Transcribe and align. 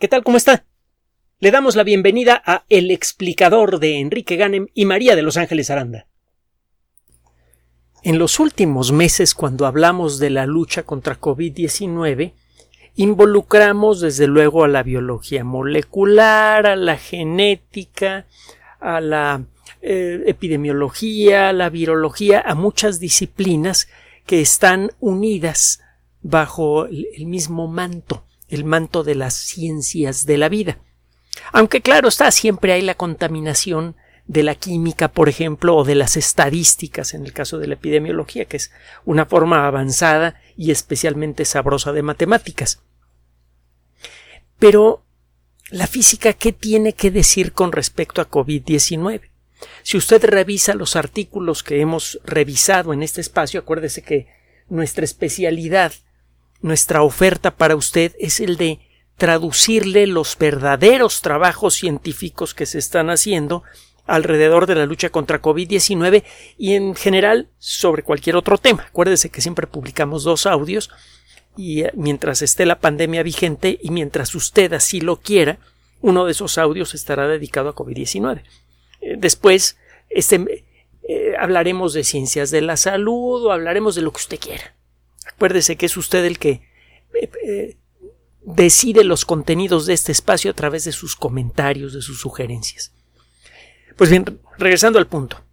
¿Qué 0.00 0.08
tal? 0.08 0.24
¿Cómo 0.24 0.36
está? 0.36 0.64
Le 1.38 1.52
damos 1.52 1.76
la 1.76 1.84
bienvenida 1.84 2.42
a 2.44 2.64
El 2.68 2.90
explicador 2.90 3.78
de 3.78 4.00
Enrique 4.00 4.34
Ganem 4.34 4.66
y 4.74 4.86
María 4.86 5.14
de 5.14 5.22
Los 5.22 5.36
Ángeles 5.36 5.70
Aranda. 5.70 6.08
En 8.02 8.18
los 8.18 8.40
últimos 8.40 8.90
meses, 8.90 9.34
cuando 9.34 9.66
hablamos 9.66 10.18
de 10.18 10.30
la 10.30 10.46
lucha 10.46 10.82
contra 10.82 11.20
COVID-19, 11.20 12.32
involucramos 12.96 14.00
desde 14.00 14.26
luego 14.26 14.64
a 14.64 14.68
la 14.68 14.82
biología 14.82 15.44
molecular, 15.44 16.66
a 16.66 16.74
la 16.74 16.96
genética, 16.96 18.26
a 18.80 19.00
la 19.00 19.44
eh, 19.80 20.24
epidemiología, 20.26 21.50
a 21.50 21.52
la 21.52 21.70
virología, 21.70 22.42
a 22.44 22.56
muchas 22.56 22.98
disciplinas 22.98 23.88
que 24.26 24.40
están 24.40 24.90
unidas 24.98 25.82
bajo 26.20 26.86
el 26.86 27.26
mismo 27.26 27.68
manto 27.68 28.24
el 28.54 28.64
manto 28.64 29.04
de 29.04 29.14
las 29.14 29.34
ciencias 29.34 30.26
de 30.26 30.38
la 30.38 30.48
vida. 30.48 30.78
Aunque 31.52 31.80
claro 31.80 32.08
está, 32.08 32.30
siempre 32.30 32.72
hay 32.72 32.82
la 32.82 32.94
contaminación 32.94 33.96
de 34.26 34.42
la 34.42 34.54
química, 34.54 35.08
por 35.08 35.28
ejemplo, 35.28 35.76
o 35.76 35.84
de 35.84 35.94
las 35.94 36.16
estadísticas 36.16 37.12
en 37.14 37.24
el 37.24 37.32
caso 37.32 37.58
de 37.58 37.66
la 37.66 37.74
epidemiología, 37.74 38.46
que 38.46 38.56
es 38.56 38.72
una 39.04 39.26
forma 39.26 39.66
avanzada 39.66 40.40
y 40.56 40.70
especialmente 40.70 41.44
sabrosa 41.44 41.92
de 41.92 42.02
matemáticas. 42.02 42.80
Pero, 44.58 45.04
¿la 45.70 45.86
física 45.86 46.32
qué 46.32 46.52
tiene 46.52 46.94
que 46.94 47.10
decir 47.10 47.52
con 47.52 47.72
respecto 47.72 48.22
a 48.22 48.30
COVID-19? 48.30 49.30
Si 49.82 49.96
usted 49.96 50.24
revisa 50.24 50.74
los 50.74 50.96
artículos 50.96 51.62
que 51.62 51.80
hemos 51.80 52.20
revisado 52.24 52.92
en 52.92 53.02
este 53.02 53.20
espacio, 53.20 53.60
acuérdese 53.60 54.02
que 54.02 54.28
nuestra 54.68 55.04
especialidad 55.04 55.92
nuestra 56.64 57.02
oferta 57.02 57.50
para 57.50 57.76
usted 57.76 58.16
es 58.18 58.40
el 58.40 58.56
de 58.56 58.80
traducirle 59.18 60.06
los 60.06 60.38
verdaderos 60.38 61.20
trabajos 61.20 61.74
científicos 61.74 62.54
que 62.54 62.64
se 62.64 62.78
están 62.78 63.10
haciendo 63.10 63.62
alrededor 64.06 64.66
de 64.66 64.74
la 64.74 64.86
lucha 64.86 65.10
contra 65.10 65.42
COVID-19 65.42 66.24
y 66.56 66.72
en 66.72 66.94
general 66.94 67.50
sobre 67.58 68.02
cualquier 68.02 68.36
otro 68.36 68.56
tema. 68.56 68.86
Acuérdese 68.88 69.28
que 69.28 69.42
siempre 69.42 69.66
publicamos 69.66 70.24
dos 70.24 70.46
audios 70.46 70.88
y 71.54 71.82
eh, 71.82 71.92
mientras 71.96 72.40
esté 72.40 72.64
la 72.64 72.80
pandemia 72.80 73.22
vigente 73.22 73.78
y 73.82 73.90
mientras 73.90 74.34
usted 74.34 74.72
así 74.72 75.02
lo 75.02 75.16
quiera, 75.16 75.58
uno 76.00 76.24
de 76.24 76.32
esos 76.32 76.56
audios 76.56 76.94
estará 76.94 77.28
dedicado 77.28 77.68
a 77.68 77.74
COVID-19. 77.74 78.42
Eh, 79.02 79.16
después 79.18 79.76
este, 80.08 80.64
eh, 81.06 81.34
hablaremos 81.38 81.92
de 81.92 82.04
ciencias 82.04 82.50
de 82.50 82.62
la 82.62 82.78
salud 82.78 83.44
o 83.44 83.52
hablaremos 83.52 83.96
de 83.96 84.00
lo 84.00 84.12
que 84.12 84.22
usted 84.22 84.38
quiera. 84.40 84.74
Acuérdese 85.44 85.76
que 85.76 85.84
es 85.84 85.98
usted 85.98 86.24
el 86.24 86.38
que 86.38 86.62
eh, 87.20 87.30
eh, 87.46 87.76
decide 88.46 89.04
los 89.04 89.26
contenidos 89.26 89.84
de 89.84 89.92
este 89.92 90.10
espacio 90.10 90.50
a 90.50 90.54
través 90.54 90.84
de 90.84 90.92
sus 90.92 91.16
comentarios, 91.16 91.92
de 91.92 92.00
sus 92.00 92.18
sugerencias. 92.18 92.94
Pues 93.94 94.08
bien, 94.08 94.40
regresando 94.56 94.98
al 94.98 95.06
punto. 95.06 95.44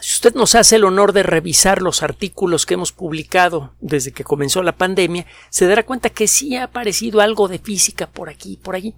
Si 0.00 0.14
usted 0.14 0.32
nos 0.32 0.54
hace 0.54 0.76
el 0.76 0.84
honor 0.84 1.12
de 1.12 1.22
revisar 1.22 1.82
los 1.82 2.02
artículos 2.02 2.64
que 2.64 2.72
hemos 2.72 2.92
publicado 2.92 3.74
desde 3.78 4.12
que 4.12 4.24
comenzó 4.24 4.62
la 4.62 4.78
pandemia, 4.78 5.26
se 5.50 5.66
dará 5.66 5.84
cuenta 5.84 6.08
que 6.08 6.26
sí 6.26 6.56
ha 6.56 6.64
aparecido 6.64 7.20
algo 7.20 7.46
de 7.46 7.58
física 7.58 8.10
por 8.10 8.30
aquí 8.30 8.54
y 8.54 8.56
por 8.56 8.74
allí. 8.74 8.94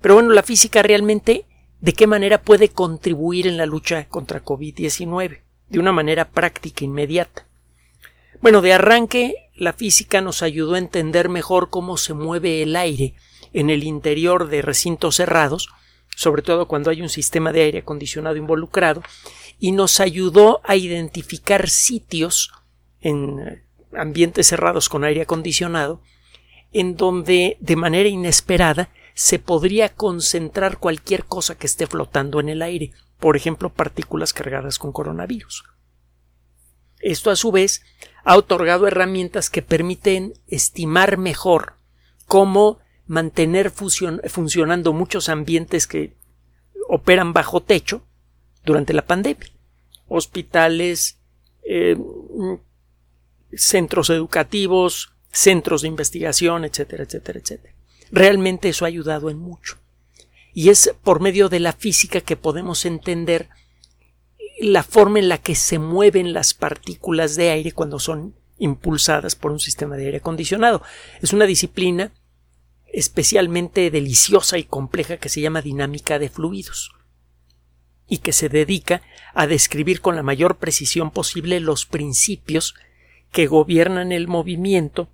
Pero 0.00 0.14
bueno, 0.14 0.30
la 0.30 0.44
física 0.44 0.84
realmente, 0.84 1.46
¿de 1.80 1.92
qué 1.94 2.06
manera 2.06 2.42
puede 2.42 2.68
contribuir 2.68 3.48
en 3.48 3.56
la 3.56 3.66
lucha 3.66 4.06
contra 4.08 4.44
COVID-19? 4.44 5.40
De 5.68 5.80
una 5.80 5.90
manera 5.90 6.30
práctica, 6.30 6.84
inmediata. 6.84 7.45
Bueno, 8.46 8.62
de 8.62 8.72
arranque, 8.72 9.50
la 9.56 9.72
física 9.72 10.20
nos 10.20 10.40
ayudó 10.40 10.74
a 10.74 10.78
entender 10.78 11.28
mejor 11.28 11.68
cómo 11.68 11.96
se 11.96 12.14
mueve 12.14 12.62
el 12.62 12.76
aire 12.76 13.16
en 13.52 13.70
el 13.70 13.82
interior 13.82 14.48
de 14.48 14.62
recintos 14.62 15.16
cerrados, 15.16 15.68
sobre 16.14 16.42
todo 16.42 16.68
cuando 16.68 16.90
hay 16.90 17.02
un 17.02 17.08
sistema 17.08 17.50
de 17.50 17.62
aire 17.62 17.78
acondicionado 17.80 18.36
involucrado, 18.36 19.02
y 19.58 19.72
nos 19.72 19.98
ayudó 19.98 20.60
a 20.62 20.76
identificar 20.76 21.68
sitios 21.68 22.52
en 23.00 23.64
ambientes 23.92 24.46
cerrados 24.46 24.88
con 24.88 25.02
aire 25.02 25.22
acondicionado 25.22 26.00
en 26.72 26.94
donde 26.94 27.56
de 27.58 27.74
manera 27.74 28.08
inesperada 28.08 28.90
se 29.14 29.40
podría 29.40 29.88
concentrar 29.88 30.78
cualquier 30.78 31.24
cosa 31.24 31.58
que 31.58 31.66
esté 31.66 31.88
flotando 31.88 32.38
en 32.38 32.48
el 32.48 32.62
aire, 32.62 32.92
por 33.18 33.36
ejemplo 33.36 33.70
partículas 33.70 34.32
cargadas 34.32 34.78
con 34.78 34.92
coronavirus. 34.92 35.64
Esto 37.00 37.30
a 37.30 37.36
su 37.36 37.52
vez 37.52 37.82
ha 38.24 38.36
otorgado 38.36 38.86
herramientas 38.86 39.50
que 39.50 39.62
permiten 39.62 40.34
estimar 40.48 41.18
mejor 41.18 41.74
cómo 42.26 42.78
mantener 43.06 43.70
funcionando 43.70 44.92
muchos 44.92 45.28
ambientes 45.28 45.86
que 45.86 46.12
operan 46.88 47.32
bajo 47.32 47.62
techo 47.62 48.02
durante 48.64 48.92
la 48.92 49.06
pandemia. 49.06 49.48
Hospitales, 50.08 51.18
eh, 51.62 51.96
centros 53.52 54.10
educativos, 54.10 55.12
centros 55.30 55.82
de 55.82 55.88
investigación, 55.88 56.64
etcétera, 56.64 57.04
etcétera, 57.04 57.38
etcétera. 57.38 57.74
Realmente 58.10 58.68
eso 58.68 58.84
ha 58.84 58.88
ayudado 58.88 59.30
en 59.30 59.38
mucho. 59.38 59.78
Y 60.52 60.70
es 60.70 60.94
por 61.04 61.20
medio 61.20 61.48
de 61.48 61.60
la 61.60 61.72
física 61.72 62.20
que 62.20 62.36
podemos 62.36 62.86
entender 62.86 63.48
la 64.58 64.82
forma 64.82 65.18
en 65.18 65.28
la 65.28 65.38
que 65.38 65.54
se 65.54 65.78
mueven 65.78 66.32
las 66.32 66.54
partículas 66.54 67.36
de 67.36 67.50
aire 67.50 67.72
cuando 67.72 67.98
son 67.98 68.34
impulsadas 68.58 69.34
por 69.34 69.52
un 69.52 69.60
sistema 69.60 69.96
de 69.96 70.06
aire 70.06 70.18
acondicionado. 70.18 70.82
Es 71.20 71.32
una 71.32 71.46
disciplina 71.46 72.12
especialmente 72.86 73.90
deliciosa 73.90 74.56
y 74.58 74.64
compleja 74.64 75.18
que 75.18 75.28
se 75.28 75.40
llama 75.40 75.60
dinámica 75.60 76.18
de 76.18 76.30
fluidos 76.30 76.92
y 78.08 78.18
que 78.18 78.32
se 78.32 78.48
dedica 78.48 79.02
a 79.34 79.46
describir 79.46 80.00
con 80.00 80.16
la 80.16 80.22
mayor 80.22 80.56
precisión 80.56 81.10
posible 81.10 81.60
los 81.60 81.84
principios 81.84 82.74
que 83.32 83.46
gobiernan 83.46 84.12
el 84.12 84.28
movimiento 84.28 85.08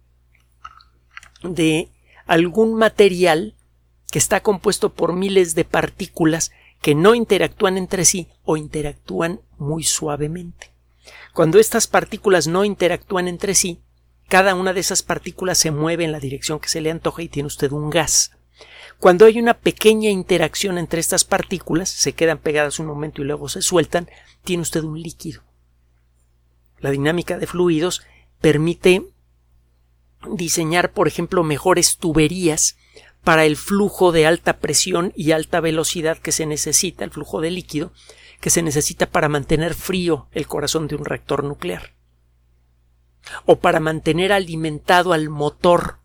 de 1.42 1.88
algún 2.26 2.74
material 2.74 3.56
que 4.10 4.18
está 4.18 4.40
compuesto 4.40 4.92
por 4.92 5.14
miles 5.14 5.54
de 5.54 5.64
partículas 5.64 6.52
que 6.82 6.94
no 6.94 7.14
interactúan 7.14 7.78
entre 7.78 8.04
sí 8.04 8.28
o 8.44 8.58
interactúan 8.58 9.40
muy 9.56 9.84
suavemente. 9.84 10.72
Cuando 11.32 11.58
estas 11.58 11.86
partículas 11.86 12.48
no 12.48 12.64
interactúan 12.64 13.28
entre 13.28 13.54
sí, 13.54 13.80
cada 14.28 14.54
una 14.54 14.72
de 14.72 14.80
esas 14.80 15.02
partículas 15.02 15.58
se 15.58 15.70
mueve 15.70 16.04
en 16.04 16.12
la 16.12 16.20
dirección 16.20 16.58
que 16.58 16.68
se 16.68 16.80
le 16.80 16.90
antoja 16.90 17.22
y 17.22 17.28
tiene 17.28 17.46
usted 17.46 17.70
un 17.70 17.88
gas. 17.88 18.32
Cuando 18.98 19.24
hay 19.24 19.38
una 19.38 19.54
pequeña 19.54 20.10
interacción 20.10 20.76
entre 20.76 21.00
estas 21.00 21.24
partículas, 21.24 21.88
se 21.88 22.12
quedan 22.12 22.38
pegadas 22.38 22.78
un 22.78 22.86
momento 22.86 23.22
y 23.22 23.24
luego 23.24 23.48
se 23.48 23.62
sueltan, 23.62 24.10
tiene 24.44 24.62
usted 24.62 24.82
un 24.82 25.00
líquido. 25.00 25.42
La 26.80 26.90
dinámica 26.90 27.38
de 27.38 27.46
fluidos 27.46 28.02
permite 28.40 29.06
diseñar, 30.32 30.92
por 30.92 31.06
ejemplo, 31.06 31.44
mejores 31.44 31.96
tuberías 31.96 32.76
para 33.24 33.44
el 33.44 33.56
flujo 33.56 34.12
de 34.12 34.26
alta 34.26 34.58
presión 34.58 35.12
y 35.16 35.32
alta 35.32 35.60
velocidad 35.60 36.18
que 36.18 36.32
se 36.32 36.46
necesita, 36.46 37.04
el 37.04 37.10
flujo 37.10 37.40
de 37.40 37.50
líquido, 37.50 37.92
que 38.40 38.50
se 38.50 38.62
necesita 38.62 39.06
para 39.06 39.28
mantener 39.28 39.74
frío 39.74 40.28
el 40.32 40.46
corazón 40.46 40.88
de 40.88 40.96
un 40.96 41.04
reactor 41.04 41.44
nuclear 41.44 41.94
o 43.46 43.60
para 43.60 43.80
mantener 43.80 44.32
alimentado 44.32 45.12
al 45.12 45.28
motor 45.28 45.98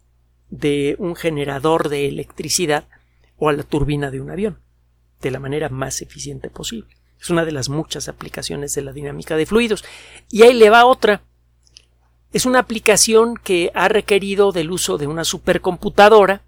de 0.50 0.96
un 1.00 1.16
generador 1.16 1.90
de 1.90 2.08
electricidad 2.08 2.88
o 3.38 3.50
a 3.50 3.54
la 3.54 3.64
turbina 3.64 4.12
de 4.12 4.22
un 4.22 4.30
avión 4.30 4.60
de 5.22 5.32
la 5.32 5.40
manera 5.40 5.70
más 5.70 6.02
eficiente 6.02 6.50
posible. 6.50 6.96
Es 7.20 7.30
una 7.32 7.46
de 7.46 7.52
las 7.52 7.70
muchas 7.70 8.08
aplicaciones 8.08 8.76
de 8.76 8.84
la 8.84 8.94
dinámica 8.94 9.36
de 9.36 9.48
fluidos. 9.48 9.84
Y 10.30 10.44
ahí 10.44 10.54
le 10.54 10.70
va 10.70 10.86
otra. 10.86 11.24
Es 12.32 12.46
una 12.46 12.60
aplicación 12.60 13.36
que 13.36 13.72
ha 13.74 13.88
requerido 13.88 14.52
del 14.52 14.70
uso 14.70 15.00
de 15.00 15.08
una 15.08 15.24
supercomputadora 15.24 16.44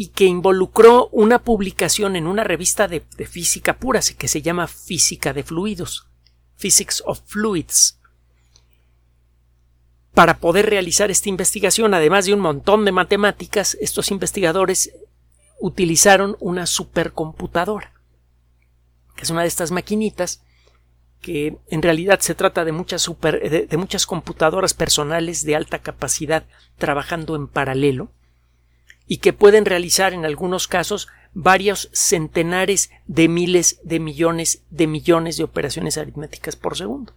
y 0.00 0.08
que 0.08 0.24
involucró 0.24 1.08
una 1.12 1.40
publicación 1.40 2.16
en 2.16 2.26
una 2.26 2.42
revista 2.42 2.88
de, 2.88 3.00
física 3.26 3.76
pura 3.76 4.00
que 4.16 4.28
se 4.28 4.40
llama 4.40 4.66
Física 4.66 5.34
de 5.34 5.42
Fluidos, 5.42 6.06
Physics 6.56 7.02
of 7.04 7.20
Fluids. 7.26 8.00
Para 10.14 10.38
poder 10.38 10.70
realizar 10.70 11.10
esta 11.10 11.28
investigación, 11.28 11.92
además 11.92 12.24
de 12.24 12.32
un 12.32 12.40
montón 12.40 12.86
de 12.86 12.92
matemáticas, 12.92 13.76
estos 13.78 14.10
investigadores 14.10 14.90
utilizaron 15.60 16.34
una 16.40 16.64
supercomputadora, 16.64 17.92
que 19.16 19.24
es 19.24 19.28
una 19.28 19.42
de 19.42 19.48
estas 19.48 19.70
maquinitas 19.70 20.40
que 21.20 21.58
en 21.68 21.82
realidad 21.82 22.20
se 22.20 22.34
trata 22.34 22.64
de 22.64 22.72
muchas, 22.72 23.02
super, 23.02 23.68
de 23.68 23.76
muchas 23.76 24.06
computadoras 24.06 24.72
personales 24.72 25.44
de 25.44 25.56
alta 25.56 25.80
capacidad 25.80 26.46
trabajando 26.78 27.36
en 27.36 27.48
paralelo 27.48 28.12
y 29.10 29.16
que 29.16 29.32
pueden 29.32 29.64
realizar 29.64 30.12
en 30.12 30.24
algunos 30.24 30.68
casos 30.68 31.08
varios 31.34 31.90
centenares 31.92 32.90
de 33.06 33.26
miles 33.26 33.80
de 33.82 33.98
millones 33.98 34.62
de 34.70 34.86
millones 34.86 35.36
de 35.36 35.42
operaciones 35.42 35.98
aritméticas 35.98 36.54
por 36.54 36.76
segundo. 36.76 37.16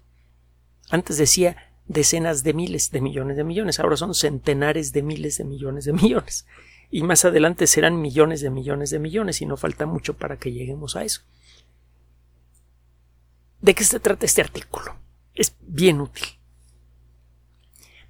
Antes 0.89 1.19
decía 1.19 1.71
decenas 1.85 2.43
de 2.43 2.53
miles 2.55 2.89
de 2.89 2.99
millones 2.99 3.37
de 3.37 3.43
millones, 3.43 3.79
ahora 3.79 3.95
son 3.95 4.15
centenares 4.15 4.91
de 4.91 5.03
miles 5.03 5.37
de 5.37 5.43
millones 5.43 5.85
de 5.85 5.93
millones. 5.93 6.47
y 6.89 7.03
más 7.03 7.25
adelante 7.25 7.67
serán 7.67 8.01
millones 8.01 8.41
de 8.41 8.49
millones 8.49 8.89
de 8.89 8.97
millones 8.97 9.43
y 9.43 9.45
no 9.45 9.55
falta 9.55 9.85
mucho 9.85 10.15
para 10.15 10.37
que 10.37 10.51
lleguemos 10.51 10.95
a 10.95 11.03
eso. 11.03 11.21
¿De 13.61 13.75
qué 13.75 13.83
se 13.83 13.99
trata 13.99 14.25
este 14.25 14.41
artículo? 14.41 14.95
Es 15.35 15.53
bien 15.61 16.01
útil. 16.01 16.25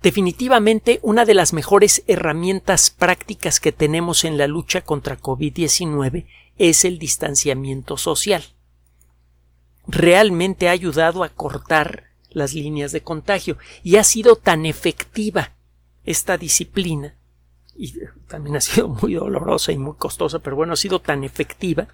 Definitivamente 0.03 0.99
una 1.01 1.23
de 1.23 1.33
las 1.33 1.53
mejores 1.53 2.03
herramientas 2.07 2.89
prácticas 2.89 3.61
que 3.61 3.71
tenemos 3.71 4.25
en 4.25 4.37
la 4.37 4.47
lucha 4.47 4.81
contra 4.81 5.17
COVID-19 5.17 6.25
es 6.57 6.83
el 6.83 6.99
distanciamiento 6.99 7.95
social. 7.95 8.43
Realmente 9.87 10.67
ha 10.67 10.71
ayudado 10.71 11.23
a 11.23 11.29
cortar 11.29 12.09
las 12.31 12.53
líneas 12.53 12.91
de 12.91 13.01
contagio 13.01 13.57
y 13.81 13.95
ha 13.95 14.03
sido 14.03 14.35
tan 14.35 14.65
efectiva 14.65 15.53
esta 16.03 16.37
disciplina 16.37 17.15
y 17.73 17.93
también 18.27 18.57
ha 18.57 18.61
sido 18.61 18.89
muy 18.89 19.13
dolorosa 19.13 19.71
y 19.71 19.77
muy 19.77 19.95
costosa, 19.95 20.39
pero 20.39 20.57
bueno, 20.57 20.73
ha 20.73 20.77
sido 20.77 20.99
tan 20.99 21.23
efectiva 21.23 21.87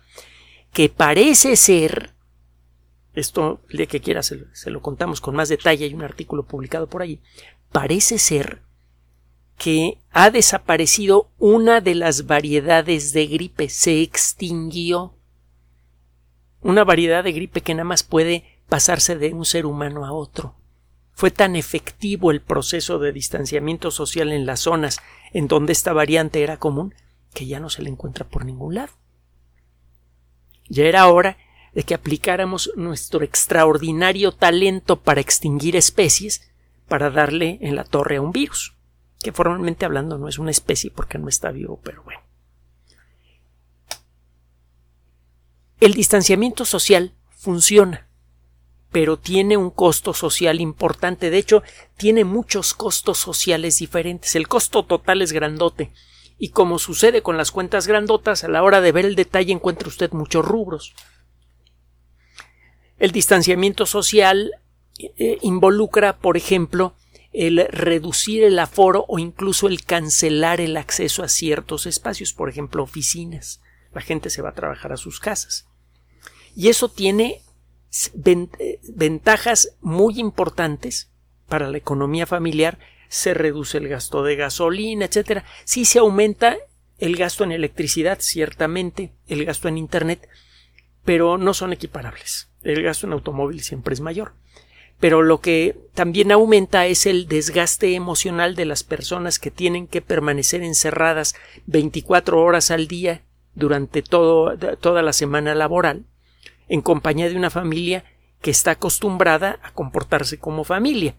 que 0.74 0.90
parece 0.90 1.56
ser 1.56 2.16
esto, 3.14 3.62
el 3.70 3.88
que 3.88 4.02
quiera 4.02 4.24
se, 4.24 4.46
se, 4.54 4.72
lo 4.72 4.82
contamos 4.82 5.22
con 5.22 5.36
más 5.36 5.50
detalle, 5.50 5.86
hay 5.86 5.94
un 5.94 6.04
artículo 6.04 6.44
publicado 6.44 6.88
por 6.88 7.02
allí, 7.02 7.20
parece 7.72 8.18
ser 8.18 8.62
que 9.58 10.00
ha 10.12 10.32
desaparecido 10.32 11.30
una 11.38 11.82
de 11.82 11.96
las 11.96 12.26
variedades 12.26 13.12
de 13.12 13.28
gripe, 13.28 13.70
se 13.70 14.02
extinguió. 14.02 15.16
Una 16.62 16.84
variedad 16.84 17.24
de 17.24 17.34
gripe 17.34 17.62
que 17.62 17.74
nada 17.74 17.84
más 17.84 18.04
puede 18.04 18.44
pasarse 18.70 19.18
de 19.18 19.34
un 19.34 19.46
ser 19.46 19.66
humano 19.66 20.06
a 20.06 20.14
otro. 20.14 20.56
Fue 21.12 21.32
tan 21.32 21.58
efectivo 21.58 22.32
el 22.32 22.42
proceso 22.42 23.00
de 23.00 23.12
distanciamiento 23.12 23.92
social 23.92 24.32
en 24.32 24.46
las 24.46 24.62
zonas 24.62 25.00
en 25.34 25.48
donde 25.48 25.74
esta 25.74 25.92
variante 25.92 26.42
era 26.42 26.58
común 26.58 26.96
que 27.34 27.46
ya 27.46 27.60
no 27.60 27.70
se 27.70 27.82
le 27.82 27.90
encuentra 27.90 28.26
por 28.26 28.46
ningún 28.46 28.76
lado. 28.76 28.94
Ya 30.70 30.86
era 30.86 31.08
hora 31.10 31.38
de 31.74 31.84
que 31.84 31.94
aplicáramos 31.94 32.72
nuestro 32.76 33.24
extraordinario 33.24 34.32
talento 34.32 35.02
para 35.02 35.22
extinguir 35.22 35.76
especies 35.76 36.49
para 36.90 37.10
darle 37.10 37.60
en 37.62 37.76
la 37.76 37.86
torre 37.86 38.18
a 38.18 38.22
un 38.22 38.32
virus, 38.32 38.76
que 39.20 39.32
formalmente 39.32 39.86
hablando 39.86 40.18
no 40.18 40.28
es 40.28 40.40
una 40.40 40.52
especie 40.52 40.92
porque 40.92 41.18
no 41.18 41.30
está 41.30 41.52
vivo, 41.52 41.80
pero 41.84 42.04
bueno. 42.04 42.22
El 45.80 45.94
distanciamiento 45.94 46.66
social 46.66 47.14
funciona, 47.30 48.10
pero 48.92 49.18
tiene 49.18 49.56
un 49.56 49.70
costo 49.70 50.14
social 50.14 50.60
importante. 50.60 51.30
De 51.30 51.38
hecho, 51.38 51.64
tiene 51.96 52.26
muchos 52.26 52.74
costos 52.74 53.18
sociales 53.18 53.80
diferentes. 53.80 54.36
El 54.36 54.50
costo 54.50 54.84
total 54.84 55.22
es 55.22 55.32
grandote. 55.32 55.94
Y 56.38 56.50
como 56.50 56.80
sucede 56.80 57.22
con 57.22 57.38
las 57.38 57.52
cuentas 57.52 57.88
grandotas, 57.88 58.44
a 58.44 58.50
la 58.50 58.64
hora 58.64 58.82
de 58.82 58.92
ver 58.92 59.06
el 59.06 59.16
detalle 59.16 59.54
encuentra 59.54 59.88
usted 59.88 60.12
muchos 60.12 60.44
rubros. 60.44 60.96
El 62.98 63.12
distanciamiento 63.12 63.86
social 63.86 64.52
eh, 65.00 65.38
involucra, 65.42 66.18
por 66.18 66.36
ejemplo, 66.36 66.94
el 67.32 67.68
reducir 67.70 68.44
el 68.44 68.60
aforo 68.60 69.06
o 69.08 69.20
incluso 69.20 69.68
el 69.68 69.84
cancelar 69.84 70.60
el 70.60 70.76
acceso 70.78 71.24
a 71.24 71.30
ciertos 71.30 71.86
espacios, 71.86 72.34
por 72.34 72.50
ejemplo, 72.50 72.84
oficinas. 72.84 73.62
La 73.94 74.02
gente 74.02 74.30
se 74.30 74.42
va 74.42 74.50
a 74.50 74.56
trabajar 74.56 74.92
a 74.92 74.98
sus 74.98 75.20
casas. 75.20 75.68
Y 76.56 76.68
eso 76.68 76.90
tiene 76.90 77.42
eh, 78.26 78.80
ventajas 78.94 79.78
muy 79.82 80.20
importantes 80.20 81.12
para 81.48 81.70
la 81.70 81.78
economía 81.78 82.26
familiar. 82.26 82.78
Se 83.08 83.34
reduce 83.34 83.78
el 83.78 83.88
gasto 83.88 84.24
de 84.24 84.36
gasolina, 84.36 85.06
etcétera. 85.06 85.46
Sí 85.64 85.86
se 85.86 86.00
aumenta 86.00 86.58
el 86.98 87.16
gasto 87.16 87.44
en 87.46 87.54
electricidad, 87.54 88.20
ciertamente, 88.20 89.14
el 89.28 89.46
gasto 89.46 89.70
en 89.70 89.78
Internet, 89.78 90.28
pero 91.06 91.38
no 91.38 91.54
son 91.54 91.72
equiparables. 91.72 92.50
El 92.64 92.84
gasto 92.84 93.08
en 93.08 93.14
automóvil 93.14 93.62
siempre 93.62 93.94
es 93.94 94.02
mayor 94.02 94.34
pero 95.00 95.22
lo 95.22 95.40
que 95.40 95.78
también 95.94 96.32
aumenta 96.32 96.86
es 96.86 97.06
el 97.06 97.28
desgaste 97.28 97.96
emocional 97.96 98.56
de 98.56 98.66
las 98.66 98.84
personas 98.84 99.40
que 99.40 99.52
tienen 99.52 99.88
que 99.88 100.02
permanecer 100.02 100.62
encerradas 100.62 101.36
24 101.68 102.42
horas 102.42 102.72
al 102.72 102.88
día 102.88 103.22
durante 103.56 104.02
todo, 104.02 104.58
toda 104.78 105.02
la 105.02 105.14
semana 105.14 105.56
laboral 105.56 106.06
en 106.68 106.82
compañía 106.82 107.30
de 107.30 107.36
una 107.36 107.50
familia 107.50 108.04
que 108.42 108.52
está 108.52 108.72
acostumbrada 108.72 109.60
a 109.64 109.72
comportarse 109.72 110.38
como 110.38 110.64
familia 110.64 111.16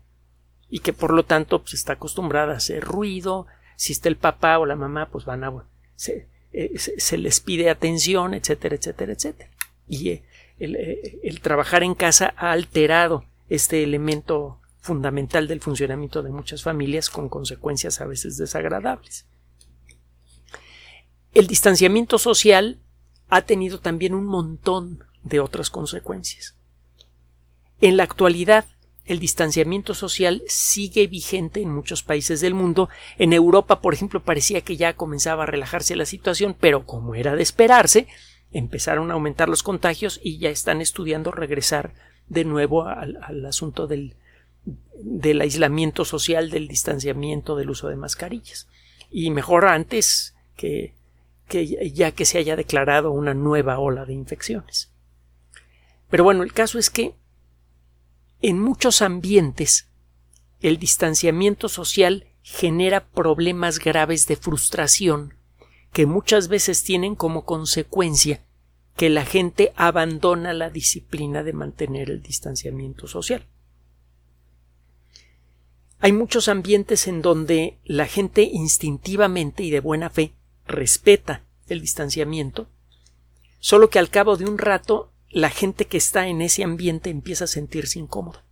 y 0.69 0.81
que 0.81 0.93
por 0.93 1.13
lo 1.13 1.25
tanto 1.25 1.61
pues, 1.61 1.75
está 1.75 1.95
acostumbrada 1.95 2.55
a 2.55 2.59
hacer 2.59 2.85
ruido. 2.85 3.47
Si 3.77 3.93
está 3.93 4.09
el 4.09 4.17
papá 4.17 4.59
o 4.59 4.67
la 4.67 4.77
mamá 4.77 5.09
pues 5.11 5.25
van 5.25 5.43
a 5.45 5.53
se, 5.97 6.29
eh, 6.53 6.79
se, 6.79 7.19
les 7.19 7.41
pide 7.41 7.71
atención 7.71 8.35
etcétera 8.35 8.77
etcétera 8.77 9.13
etcétera. 9.13 9.51
Y 9.89 10.11
eh, 10.11 10.23
el, 10.59 10.77
eh, 10.77 11.19
el 11.23 11.41
trabajar 11.41 11.83
en 11.83 11.95
casa 11.95 12.35
ha 12.37 12.53
alterado 12.53 13.25
este 13.51 13.83
elemento 13.83 14.61
fundamental 14.79 15.47
del 15.47 15.61
funcionamiento 15.61 16.23
de 16.23 16.31
muchas 16.31 16.63
familias 16.63 17.11
con 17.11 17.29
consecuencias 17.29 18.01
a 18.01 18.07
veces 18.07 18.39
desagradables. 18.39 19.27
El 21.35 21.47
distanciamiento 21.47 22.19
social 22.19 22.81
ha 23.29 23.43
tenido 23.43 23.79
también 23.79 24.15
un 24.15 24.25
montón 24.25 25.05
de 25.23 25.41
otras 25.41 25.69
consecuencias. 25.69 26.57
En 27.81 27.97
la 27.97 28.05
actualidad, 28.05 28.65
el 29.05 29.19
distanciamiento 29.19 29.95
social 29.95 30.43
sigue 30.47 31.07
vigente 31.07 31.61
en 31.61 31.71
muchos 31.71 32.03
países 32.03 32.41
del 32.41 32.55
mundo. 32.55 32.89
En 33.19 33.33
Europa, 33.33 33.81
por 33.81 33.95
ejemplo, 33.95 34.23
parecía 34.23 34.61
que 34.61 34.77
ya 34.77 34.95
comenzaba 34.95 35.43
a 35.43 35.47
relajarse 35.47 35.97
la 35.97 36.07
situación, 36.07 36.57
pero 36.59 36.87
como 36.87 37.15
era 37.15 37.35
de 37.35 37.43
esperarse, 37.43 38.07
empezaron 38.53 39.11
a 39.11 39.15
aumentar 39.15 39.49
los 39.49 39.63
contagios 39.63 40.21
y 40.23 40.39
ya 40.39 40.51
están 40.51 40.81
estudiando 40.81 41.31
regresar 41.31 41.95
de 42.31 42.45
nuevo 42.45 42.87
al, 42.87 43.45
asunto 43.45 43.87
del, 43.87 44.15
del 44.95 45.43
aislamiento 45.43 46.07
social, 46.07 46.49
del 46.49 46.69
distanciamiento, 46.69 47.57
del 47.57 47.71
uso 47.71 47.89
de 47.89 47.97
mascarillas. 47.97 48.69
Y 49.11 49.31
mejor 49.31 49.67
antes 49.67 50.35
que, 50.57 50.95
que 51.49 51.91
ya 51.91 52.13
que 52.13 52.25
se 52.25 52.39
haya 52.39 52.57
declarado 52.57 53.11
una 53.11 53.35
nueva 53.35 53.79
ola 53.79 54.07
de 54.07 54.15
infecciones. 54.15 54.91
Pero 56.09 56.25
bueno, 56.25 56.45
el 56.45 56.53
caso 56.53 56.79
es 56.79 56.89
que 56.89 57.15
en 58.41 58.59
muchos 58.61 59.03
ambientes 59.03 59.89
el 60.61 60.79
distanciamiento 60.79 61.69
social 61.69 62.27
genera 62.43 63.07
problemas 63.09 63.81
graves 63.81 64.27
de 64.29 64.37
frustración 64.37 65.35
que 65.93 66.07
muchas 66.07 66.47
veces 66.47 66.85
tienen 66.85 67.17
como 67.17 67.45
consecuencia 67.45 68.41
que 69.01 69.09
la 69.09 69.25
gente 69.25 69.73
abandona 69.77 70.53
la 70.53 70.69
disciplina 70.69 71.43
de 71.43 71.55
mantener 71.55 72.11
el 72.11 72.21
distanciamiento 72.21 73.07
social. 73.07 73.47
Hay 76.01 76.13
muchos 76.13 76.49
ambientes 76.49 77.09
en 77.09 77.23
donde 77.23 77.79
la 77.87 78.05
gente 78.05 78.43
instintivamente 78.43 79.63
y 79.63 79.71
de 79.71 79.81
buena 79.81 80.11
fe 80.11 80.35
respeta 80.67 81.47
el 81.67 81.81
distanciamiento, 81.81 82.69
solo 83.59 83.89
que 83.89 83.99
al 83.99 84.11
cabo 84.11 84.37
de 84.37 84.45
un 84.45 84.59
rato 84.59 85.11
la 85.31 85.49
gente 85.49 85.87
que 85.87 85.97
está 85.97 86.29
en 86.29 86.43
ese 86.43 86.63
ambiente 86.63 87.09
empieza 87.09 87.45
a 87.45 87.47
sentirse 87.47 87.99
incómoda, 87.99 88.45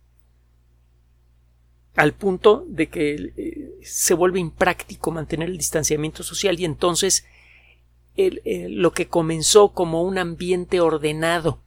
al 1.93 2.15
punto 2.15 2.65
de 2.67 2.89
que 2.89 3.33
eh, 3.37 3.75
se 3.83 4.15
vuelve 4.15 4.39
impráctico 4.39 5.11
mantener 5.11 5.49
el 5.49 5.59
distanciamiento 5.59 6.23
social 6.23 6.59
y 6.59 6.65
entonces 6.65 7.23
lo 8.69 8.91
que 8.91 9.07
comenzó 9.07 9.73
como 9.73 10.03
un 10.03 10.17
ambiente 10.17 10.81
ordenado 10.81 11.61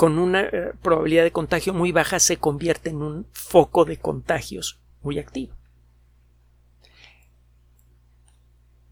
con 0.00 0.18
una 0.18 0.40
eh, 0.44 0.72
probabilidad 0.80 1.24
de 1.24 1.30
contagio 1.30 1.74
muy 1.74 1.92
baja 1.92 2.18
se 2.20 2.38
convierte 2.38 2.88
en 2.88 3.02
un 3.02 3.26
foco 3.32 3.84
de 3.84 3.98
contagios 3.98 4.80
muy 5.02 5.18
activo. 5.18 5.54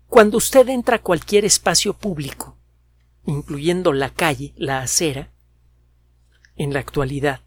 Cuando 0.07 0.37
usted 0.37 0.69
entra 0.69 0.97
a 0.97 1.03
cualquier 1.03 1.47
espacio 1.47 1.95
público, 1.95 2.59
incluyendo 3.25 3.95
la 3.95 4.11
calle, 4.11 4.53
la 4.57 4.81
acera, 4.81 5.31
en 6.57 6.75
la 6.75 6.81
actualidad, 6.81 7.41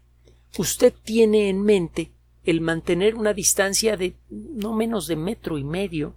usted 0.58 0.92
tiene 1.04 1.48
en 1.48 1.62
mente 1.62 2.10
el 2.42 2.60
mantener 2.60 3.14
una 3.14 3.32
distancia 3.32 3.96
de 3.96 4.16
no 4.28 4.72
menos 4.72 5.06
de 5.06 5.14
metro 5.14 5.56
y 5.56 5.62
medio 5.62 6.16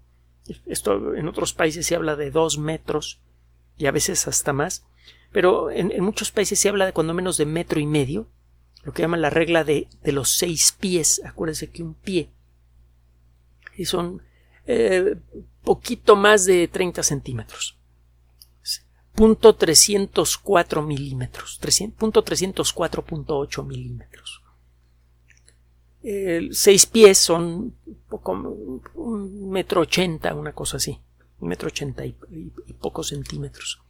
esto 0.65 1.15
en 1.15 1.27
otros 1.27 1.53
países 1.53 1.85
se 1.85 1.95
habla 1.95 2.15
de 2.15 2.31
dos 2.31 2.57
metros 2.57 3.19
y 3.77 3.87
a 3.87 3.91
veces 3.91 4.27
hasta 4.27 4.53
más, 4.53 4.85
pero 5.31 5.71
en, 5.71 5.91
muchos 6.03 6.31
países 6.31 6.59
se 6.59 6.69
habla 6.69 6.85
de 6.85 6.93
cuando 6.93 7.13
menos 7.13 7.37
de 7.37 7.45
metro 7.45 7.79
y 7.79 7.85
medio, 7.85 8.27
lo 8.83 8.93
que 8.93 9.01
llaman 9.01 9.21
la 9.21 9.29
regla 9.29 9.63
de, 9.63 9.87
los 10.05 10.29
seis 10.29 10.71
pies. 10.71 11.21
Acuérdense 11.25 11.69
que 11.69 11.83
un 11.83 11.95
pie 11.95 12.29
y 13.75 13.85
son 13.85 14.21
eh, 14.67 15.15
poquito 15.63 16.15
más 16.15 16.45
de 16.45 16.67
30 16.67 17.03
centímetros. 17.03 17.77
Punto 19.13 19.55
304 19.55 20.81
milímetros. 20.81 21.59
Punto 21.97 22.23
304.8 22.23 23.65
milímetros 23.65 24.44
seis 26.51 26.85
pies 26.85 27.17
son 27.17 27.75
poco, 28.09 28.33
un 28.93 29.49
metro 29.49 29.81
ochenta, 29.81 30.33
una 30.35 30.53
cosa 30.53 30.77
así. 30.77 30.99
un 31.39 31.49
metro 31.49 31.67
ochenta 31.67 32.05
y, 32.05 32.15
pocos 32.79 33.09
centímetros. 33.09 33.81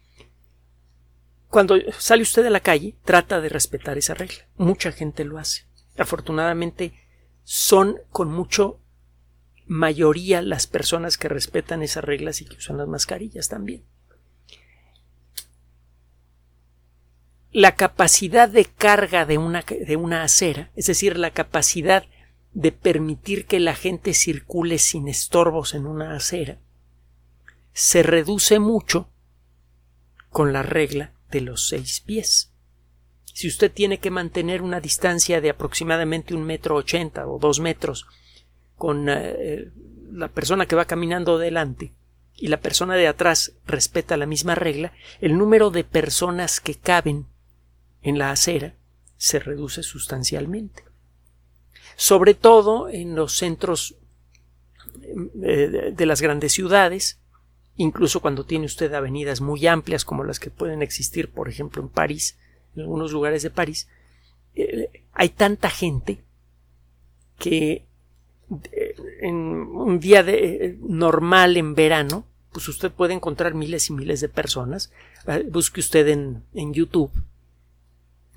Cuando 1.49 1.75
sale 1.97 2.23
usted 2.23 2.45
a 2.45 2.49
la 2.49 2.59
calle, 2.59 2.95
trata 3.05 3.39
de 3.39 3.49
respetar 3.49 3.97
esa 3.97 4.13
regla. 4.13 4.47
Mucha 4.57 4.91
gente 4.91 5.23
lo 5.23 5.37
hace. 5.37 5.65
Afortunadamente, 5.97 6.93
son 7.43 7.97
con 8.09 8.29
mucho 8.31 8.79
mayoría 9.65 10.41
las 10.41 10.67
personas 10.67 11.17
que 11.17 11.29
respetan 11.29 11.81
esas 11.81 12.03
reglas 12.03 12.41
y 12.41 12.45
que 12.45 12.57
usan 12.57 12.77
las 12.77 12.87
mascarillas 12.87 13.47
también. 13.47 13.83
La 17.57 17.75
capacidad 17.75 18.49
de 18.49 18.65
carga 18.65 19.25
de 19.25 19.37
una, 19.37 19.61
de 19.61 19.95
una 19.95 20.23
acera, 20.23 20.71
es 20.75 20.87
decir, 20.87 21.17
la 21.17 21.31
capacidad 21.31 22.03
de 22.51 22.73
permitir 22.73 23.45
que 23.45 23.61
la 23.61 23.75
gente 23.75 24.13
circule 24.13 24.77
sin 24.77 25.07
estorbos 25.07 25.73
en 25.73 25.85
una 25.85 26.17
acera, 26.17 26.59
se 27.71 28.03
reduce 28.03 28.59
mucho 28.59 29.07
con 30.31 30.51
la 30.51 30.63
regla 30.63 31.13
de 31.31 31.39
los 31.39 31.69
seis 31.69 32.01
pies. 32.01 32.51
Si 33.23 33.47
usted 33.47 33.71
tiene 33.71 33.99
que 33.99 34.11
mantener 34.11 34.61
una 34.61 34.81
distancia 34.81 35.39
de 35.39 35.49
aproximadamente 35.49 36.35
un 36.35 36.43
metro 36.43 36.75
ochenta 36.75 37.25
o 37.25 37.39
dos 37.39 37.61
metros 37.61 38.05
con 38.75 39.07
eh, 39.07 39.71
la 40.11 40.27
persona 40.27 40.65
que 40.65 40.75
va 40.75 40.83
caminando 40.83 41.37
delante 41.37 41.93
y 42.35 42.47
la 42.47 42.59
persona 42.59 42.95
de 42.95 43.07
atrás 43.07 43.53
respeta 43.65 44.17
la 44.17 44.25
misma 44.25 44.55
regla, 44.55 44.91
el 45.21 45.37
número 45.37 45.69
de 45.69 45.85
personas 45.85 46.59
que 46.59 46.75
caben 46.75 47.27
en 48.05 48.19
la 48.19 48.29
acera 48.29 48.75
se 49.17 49.39
reduce 49.39 49.81
sustancialmente. 49.81 50.83
Sobre 51.95 52.35
todo 52.35 52.87
en 52.87 53.15
los 53.15 53.35
centros 53.35 53.95
eh, 55.43 55.91
de 55.91 56.05
las 56.05 56.21
grandes 56.21 56.53
ciudades, 56.53 57.19
incluso 57.77 58.21
cuando 58.21 58.45
tiene 58.45 58.67
usted 58.67 58.93
avenidas 58.93 59.41
muy 59.41 59.65
amplias 59.65 60.05
como 60.05 60.23
las 60.23 60.39
que 60.39 60.51
pueden 60.51 60.83
existir, 60.83 61.31
por 61.31 61.49
ejemplo, 61.49 61.81
en 61.81 61.89
París, 61.89 62.37
en 62.75 62.83
algunos 62.83 63.11
lugares 63.11 63.41
de 63.41 63.49
París, 63.49 63.87
eh, 64.53 65.03
hay 65.13 65.29
tanta 65.29 65.71
gente 65.71 66.19
que 67.39 67.85
en 69.21 69.35
un 69.35 69.99
día 69.99 70.23
normal 70.79 71.57
en 71.57 71.73
verano, 71.73 72.27
pues 72.51 72.67
usted 72.67 72.91
puede 72.91 73.15
encontrar 73.15 73.55
miles 73.55 73.89
y 73.89 73.93
miles 73.93 74.21
de 74.21 74.29
personas. 74.29 74.91
Busque 75.49 75.79
usted 75.79 76.07
en, 76.07 76.43
en 76.53 76.71
YouTube 76.71 77.11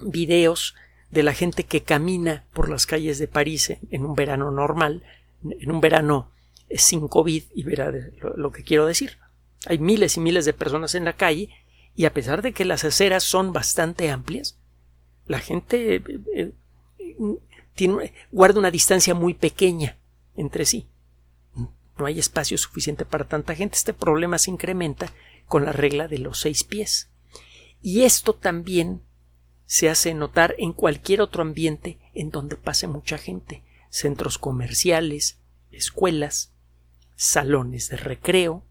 videos 0.00 0.74
de 1.10 1.22
la 1.22 1.34
gente 1.34 1.64
que 1.64 1.82
camina 1.82 2.44
por 2.52 2.68
las 2.68 2.86
calles 2.86 3.18
de 3.18 3.28
París 3.28 3.76
en 3.90 4.04
un 4.04 4.14
verano 4.14 4.50
normal, 4.50 5.02
en 5.42 5.70
un 5.70 5.80
verano 5.80 6.30
sin 6.70 7.08
COVID, 7.08 7.44
y 7.54 7.62
verá 7.62 7.92
lo, 8.36 8.52
que 8.52 8.62
quiero 8.62 8.86
decir. 8.86 9.18
Hay 9.66 9.78
miles 9.78 10.16
y 10.16 10.20
miles 10.20 10.44
de 10.44 10.52
personas 10.52 10.94
en 10.94 11.04
la 11.04 11.14
calle 11.14 11.48
y 11.96 12.04
a 12.04 12.12
pesar 12.12 12.42
de 12.42 12.52
que 12.52 12.64
las 12.64 12.84
aceras 12.84 13.24
son 13.24 13.52
bastante 13.52 14.10
amplias, 14.10 14.56
la 15.26 15.40
gente 15.40 15.96
eh, 15.96 16.02
eh, 16.34 16.52
tiene, 17.74 18.12
guarda 18.30 18.60
una 18.60 18.70
distancia 18.70 19.14
muy 19.14 19.34
pequeña 19.34 19.96
entre 20.36 20.64
sí. 20.64 20.86
No 21.98 22.06
hay 22.06 22.18
espacio 22.18 22.56
suficiente 22.56 23.04
para 23.04 23.26
tanta 23.26 23.54
gente. 23.54 23.76
Este 23.76 23.92
problema 23.92 24.38
se 24.38 24.52
incrementa 24.52 25.12
con 25.46 25.64
la 25.64 25.72
regla 25.72 26.06
de 26.06 26.18
los 26.18 26.38
seis 26.38 26.62
pies. 26.62 27.08
Y 27.82 28.02
esto 28.02 28.34
también 28.34 29.02
se 29.68 29.90
hace 29.90 30.14
notar 30.14 30.54
en 30.56 30.72
cualquier 30.72 31.20
otro 31.20 31.42
ambiente 31.42 31.98
en 32.14 32.30
donde 32.30 32.56
pase 32.56 32.86
mucha 32.86 33.18
gente. 33.18 33.62
Centros 33.90 34.38
comerciales, 34.38 35.40
escuelas, 35.70 36.54
salones 37.16 37.90
de 37.90 37.98
recreo, 37.98 38.64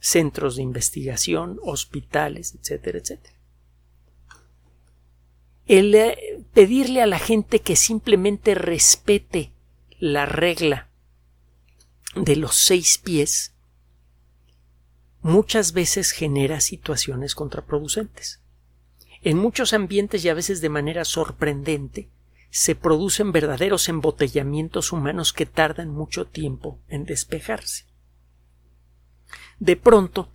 centros 0.00 0.56
de 0.56 0.62
investigación, 0.62 1.60
hospitales, 1.62 2.56
etcétera, 2.60 2.98
etcétera. 2.98 3.34
El 5.66 5.94
eh, 5.94 6.44
pedirle 6.52 7.00
a 7.00 7.06
la 7.06 7.20
gente 7.20 7.60
que 7.60 7.76
simplemente 7.76 8.56
respete 8.56 9.52
la 10.00 10.26
regla 10.26 10.90
de 12.16 12.34
los 12.34 12.56
seis 12.56 12.98
pies 12.98 13.54
muchas 15.20 15.72
veces 15.72 16.10
genera 16.10 16.60
situaciones 16.60 17.36
contraproducentes. 17.36 18.41
En 19.22 19.38
muchos 19.38 19.72
ambientes 19.72 20.24
y 20.24 20.28
a 20.28 20.34
veces 20.34 20.60
de 20.60 20.68
manera 20.68 21.04
sorprendente 21.04 22.08
se 22.50 22.74
producen 22.74 23.32
verdaderos 23.32 23.88
embotellamientos 23.88 24.92
humanos 24.92 25.32
que 25.32 25.46
tardan 25.46 25.90
mucho 25.90 26.26
tiempo 26.26 26.78
en 26.88 27.04
despejarse. 27.04 27.86
De 29.58 29.76
pronto 29.76 30.28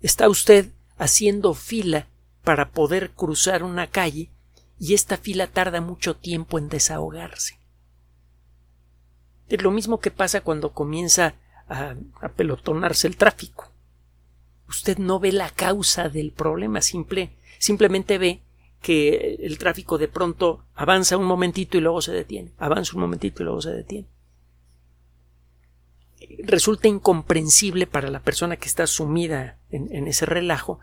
está 0.00 0.28
usted 0.28 0.70
haciendo 0.96 1.54
fila 1.54 2.08
para 2.42 2.70
poder 2.70 3.10
cruzar 3.10 3.62
una 3.62 3.86
calle 3.86 4.30
y 4.78 4.94
esta 4.94 5.18
fila 5.18 5.46
tarda 5.46 5.80
mucho 5.82 6.16
tiempo 6.16 6.58
en 6.58 6.68
desahogarse. 6.70 7.60
Es 9.48 9.62
lo 9.62 9.70
mismo 9.70 10.00
que 10.00 10.10
pasa 10.10 10.40
cuando 10.40 10.72
comienza 10.72 11.34
a, 11.68 11.94
pelotonarse 12.36 13.06
el 13.06 13.16
tráfico. 13.16 13.70
Usted 14.68 14.98
no 14.98 15.20
ve 15.20 15.32
la 15.32 15.50
causa 15.50 16.08
del 16.08 16.32
problema, 16.32 16.80
simple, 16.80 17.36
simplemente 17.58 18.18
ve 18.18 18.42
que 18.82 19.36
el 19.40 19.58
tráfico 19.58 19.98
de 19.98 20.08
pronto 20.08 20.64
avanza 20.74 21.16
un 21.16 21.26
momentito 21.26 21.76
y 21.76 21.80
luego 21.80 22.00
se 22.00 22.12
detiene, 22.12 22.52
avanza 22.58 22.94
un 22.94 23.02
momentito 23.02 23.42
y 23.42 23.44
luego 23.44 23.60
se 23.60 23.70
detiene. 23.70 24.08
Resulta 26.38 26.88
incomprensible 26.88 27.86
para 27.86 28.10
la 28.10 28.20
persona 28.20 28.56
que 28.56 28.68
está 28.68 28.86
sumida 28.86 29.58
en 29.70 30.06
ese 30.06 30.26
relajo 30.26 30.80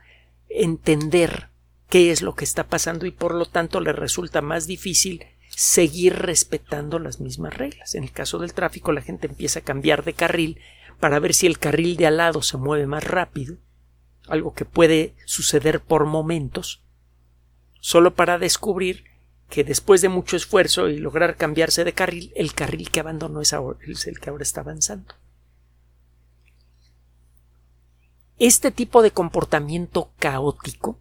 entender 0.49 1.49
qué 1.89 2.11
es 2.11 2.21
lo 2.21 2.35
que 2.35 2.43
está 2.43 2.67
pasando 2.67 3.05
y 3.05 3.11
por 3.11 3.33
lo 3.33 3.45
tanto 3.45 3.79
le 3.79 3.93
resulta 3.93 4.41
más 4.41 4.67
difícil 4.67 5.25
seguir 5.49 6.13
respetando 6.13 6.99
las 6.99 7.19
mismas 7.19 7.55
reglas. 7.55 7.95
En 7.95 8.03
el 8.03 8.11
caso 8.11 8.37
del 8.37 8.53
tráfico, 8.53 8.91
la 8.91 9.01
gente 9.01 9.27
empieza 9.27 9.59
a 9.59 9.63
cambiar 9.63 10.03
de 10.03 10.13
carril 10.13 10.59
para 10.99 11.19
ver 11.19 11.33
si 11.33 11.47
el 11.47 11.59
carril 11.59 11.97
de 11.97 12.07
al 12.07 12.17
lado 12.17 12.41
se 12.41 12.57
mueve 12.57 12.87
más 12.87 13.03
rápido, 13.03 13.57
algo 14.27 14.53
que 14.53 14.65
puede 14.65 15.15
suceder 15.25 15.81
por 15.81 16.05
momentos, 16.05 16.83
solo 17.79 18.15
para 18.15 18.37
descubrir 18.37 19.05
que 19.49 19.63
después 19.63 20.01
de 20.01 20.09
mucho 20.09 20.35
esfuerzo 20.35 20.89
y 20.89 20.97
lograr 20.97 21.37
cambiarse 21.37 21.83
de 21.83 21.93
carril, 21.93 22.33
el 22.35 22.53
carril 22.53 22.89
que 22.91 22.99
abandonó 22.99 23.41
es, 23.41 23.55
es 23.87 24.07
el 24.07 24.19
que 24.19 24.29
ahora 24.29 24.43
está 24.43 24.61
avanzando. 24.61 25.15
Este 28.39 28.71
tipo 28.71 29.01
de 29.01 29.11
comportamiento 29.11 30.11
caótico 30.19 30.99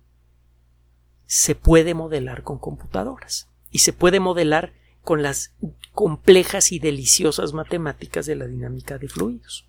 se 1.27 1.55
puede 1.55 1.93
modelar 1.93 2.43
con 2.43 2.59
computadoras 2.59 3.49
y 3.71 3.81
se 3.81 3.93
puede 3.93 4.21
modelar 4.21 4.73
con 5.03 5.23
las 5.23 5.55
complejas 5.93 6.73
y 6.73 6.79
deliciosas 6.79 7.53
matemáticas 7.53 8.27
de 8.27 8.37
la 8.37 8.47
dinámica 8.47 8.99
de 8.99 9.09
fluidos. 9.09 9.69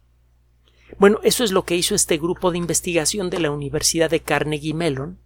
Bueno, 0.98 1.20
eso 1.24 1.44
es 1.44 1.51
lo 1.51 1.63
que 1.63 1.75
hizo 1.75 1.96
este 1.96 2.17
grupo 2.17 2.51
de 2.51 2.58
investigación 2.58 3.29
de 3.29 3.39
la 3.39 3.51
Universidad 3.51 4.10
de 4.10 4.22
Carnegie 4.22 4.74
Mellon 4.74 5.20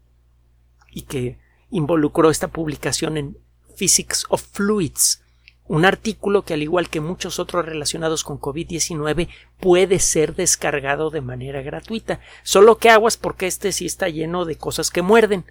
y 0.92 1.04
que 1.04 1.40
involucró 1.70 2.30
esta 2.30 2.50
publicación 2.50 3.18
en 3.18 3.38
Physics 3.78 4.26
of 4.30 4.44
Fluids, 4.52 5.24
un 5.66 5.86
artículo 5.86 6.44
que 6.44 6.54
al 6.54 6.64
igual 6.64 6.90
que 6.90 7.00
muchos 7.00 7.40
otros 7.40 7.66
relacionados 7.66 8.24
con 8.24 8.40
COVID-19 8.40 9.30
puede 9.60 10.00
ser 10.00 10.36
descargado 10.36 11.10
de 11.10 11.22
manera 11.22 11.62
gratuita. 11.62 12.20
Solo 12.44 12.78
que 12.78 12.90
aguas 12.90 13.16
porque 13.16 13.48
este 13.48 13.72
sí 13.72 13.86
está 13.86 14.10
lleno 14.10 14.44
de 14.46 14.58
cosas 14.58 14.90
que 14.90 15.02
muerden 15.02 15.46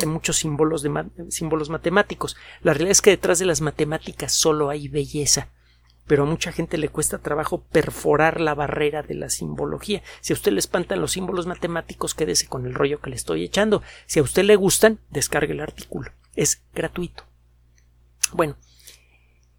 hay 0.00 0.06
muchos 0.06 0.36
símbolos, 0.36 0.82
de 0.82 0.90
símbolos 1.30 1.70
matemáticos. 1.70 2.36
La 2.62 2.72
realidad 2.72 2.92
es 2.92 3.02
que 3.02 3.10
detrás 3.10 3.38
de 3.38 3.46
las 3.46 3.60
matemáticas 3.60 4.32
solo 4.32 4.70
hay 4.70 4.88
belleza, 4.88 5.48
pero 6.06 6.22
a 6.22 6.26
mucha 6.26 6.52
gente 6.52 6.78
le 6.78 6.88
cuesta 6.88 7.18
trabajo 7.18 7.62
perforar 7.62 8.40
la 8.40 8.54
barrera 8.54 9.02
de 9.02 9.14
la 9.14 9.28
simbología. 9.28 10.02
Si 10.20 10.32
a 10.32 10.36
usted 10.36 10.52
le 10.52 10.60
espantan 10.60 11.00
los 11.00 11.12
símbolos 11.12 11.46
matemáticos, 11.46 12.14
quédese 12.14 12.46
con 12.46 12.66
el 12.66 12.74
rollo 12.74 13.00
que 13.00 13.10
le 13.10 13.16
estoy 13.16 13.44
echando. 13.44 13.82
Si 14.06 14.20
a 14.20 14.22
usted 14.22 14.44
le 14.44 14.56
gustan, 14.56 15.00
descargue 15.10 15.52
el 15.52 15.60
artículo. 15.60 16.12
Es 16.34 16.62
gratuito. 16.74 17.24
Bueno, 18.32 18.56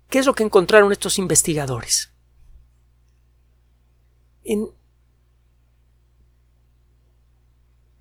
¿qué 0.09 0.19
es 0.19 0.25
lo 0.25 0.33
que 0.33 0.43
encontraron 0.43 0.91
estos 0.91 1.19
investigadores? 1.19 2.13
En 4.43 4.69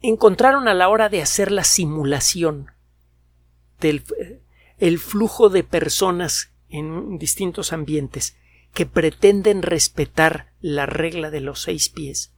encontraron 0.02 0.68
a 0.68 0.74
la 0.74 0.88
hora 0.88 1.08
de 1.08 1.20
hacer 1.20 1.50
la 1.50 1.64
simulación 1.64 2.70
del 3.80 4.04
el 4.78 4.98
flujo 5.00 5.48
de 5.48 5.64
personas 5.64 6.52
en 6.68 7.18
distintos 7.18 7.72
ambientes 7.72 8.36
que 8.74 8.86
pretenden 8.86 9.62
respetar 9.62 10.52
la 10.60 10.86
regla 10.86 11.30
de 11.30 11.40
los 11.40 11.62
seis 11.62 11.88
pies, 11.88 12.32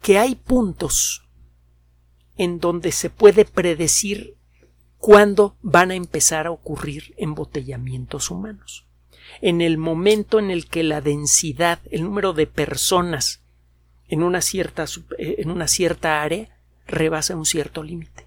que 0.00 0.18
hay 0.18 0.34
puntos 0.34 1.28
en 2.36 2.58
donde 2.58 2.92
se 2.92 3.10
puede 3.10 3.44
predecir 3.44 4.36
cuándo 4.98 5.56
van 5.60 5.90
a 5.90 5.94
empezar 5.94 6.46
a 6.46 6.50
ocurrir 6.50 7.14
embotellamientos 7.18 8.30
humanos. 8.30 8.86
En 9.42 9.60
el 9.60 9.76
momento 9.76 10.38
en 10.38 10.50
el 10.50 10.66
que 10.68 10.82
la 10.82 11.00
densidad, 11.00 11.80
el 11.90 12.04
número 12.04 12.32
de 12.32 12.46
personas 12.46 13.42
en 14.08 14.22
una 14.22 14.40
cierta, 14.40 14.84
eh, 15.18 15.36
en 15.38 15.50
una 15.50 15.68
cierta 15.68 16.22
área 16.22 16.48
rebasa 16.86 17.36
un 17.36 17.44
cierto 17.44 17.82
límite. 17.82 18.26